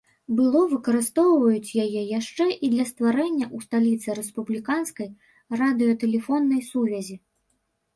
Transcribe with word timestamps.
Было 0.37 0.61
выкарыстоўваць 0.69 1.75
яе 1.83 2.01
яшчэ 2.19 2.47
і 2.55 2.65
для 2.73 2.87
стварэння 2.93 3.45
ў 3.55 3.69
сталіцы 3.69 4.19
рэспубліканскай 4.23 5.09
радыётэлефоннай 5.65 6.61
сувязі. 6.77 7.15